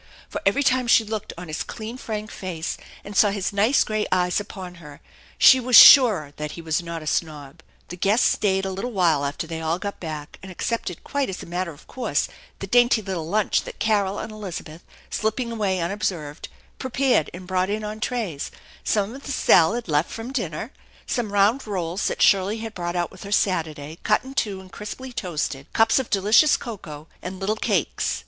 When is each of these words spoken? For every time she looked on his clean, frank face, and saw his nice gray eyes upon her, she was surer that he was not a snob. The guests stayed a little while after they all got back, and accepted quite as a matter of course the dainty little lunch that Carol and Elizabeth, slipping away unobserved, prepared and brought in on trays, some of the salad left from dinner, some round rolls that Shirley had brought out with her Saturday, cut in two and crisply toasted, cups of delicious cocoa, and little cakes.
For 0.29 0.41
every 0.47 0.63
time 0.63 0.87
she 0.87 1.03
looked 1.03 1.31
on 1.37 1.47
his 1.47 1.61
clean, 1.61 1.95
frank 1.95 2.31
face, 2.31 2.75
and 3.03 3.15
saw 3.15 3.29
his 3.29 3.53
nice 3.53 3.83
gray 3.83 4.07
eyes 4.11 4.39
upon 4.39 4.81
her, 4.81 4.99
she 5.37 5.59
was 5.59 5.75
surer 5.75 6.33
that 6.37 6.53
he 6.53 6.59
was 6.63 6.81
not 6.81 7.03
a 7.03 7.05
snob. 7.05 7.61
The 7.89 7.97
guests 7.97 8.25
stayed 8.27 8.65
a 8.65 8.71
little 8.71 8.93
while 8.93 9.23
after 9.23 9.45
they 9.45 9.61
all 9.61 9.77
got 9.77 9.99
back, 9.99 10.39
and 10.41 10.51
accepted 10.51 11.03
quite 11.03 11.29
as 11.29 11.43
a 11.43 11.45
matter 11.45 11.71
of 11.71 11.85
course 11.85 12.27
the 12.57 12.65
dainty 12.65 12.99
little 12.99 13.27
lunch 13.29 13.61
that 13.65 13.77
Carol 13.77 14.17
and 14.17 14.31
Elizabeth, 14.31 14.83
slipping 15.11 15.51
away 15.51 15.79
unobserved, 15.79 16.49
prepared 16.79 17.29
and 17.31 17.45
brought 17.45 17.69
in 17.69 17.83
on 17.83 17.99
trays, 17.99 18.49
some 18.83 19.13
of 19.13 19.21
the 19.25 19.31
salad 19.31 19.87
left 19.87 20.09
from 20.09 20.33
dinner, 20.33 20.71
some 21.05 21.31
round 21.31 21.67
rolls 21.67 22.07
that 22.07 22.23
Shirley 22.23 22.57
had 22.57 22.73
brought 22.73 22.95
out 22.95 23.11
with 23.11 23.21
her 23.21 23.31
Saturday, 23.31 23.99
cut 24.01 24.23
in 24.23 24.33
two 24.33 24.59
and 24.61 24.71
crisply 24.71 25.13
toasted, 25.13 25.71
cups 25.73 25.99
of 25.99 26.09
delicious 26.09 26.57
cocoa, 26.57 27.07
and 27.21 27.39
little 27.39 27.55
cakes. 27.55 28.19